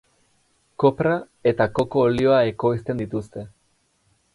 [0.83, 1.11] Kopra
[1.53, 3.51] eta koko olioa ekoizten dituzte.